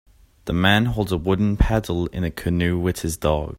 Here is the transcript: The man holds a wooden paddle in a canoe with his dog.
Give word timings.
The 0.45 0.53
man 0.53 0.85
holds 0.85 1.11
a 1.11 1.17
wooden 1.17 1.57
paddle 1.57 2.07
in 2.07 2.23
a 2.23 2.31
canoe 2.31 2.79
with 2.79 3.01
his 3.01 3.17
dog. 3.17 3.49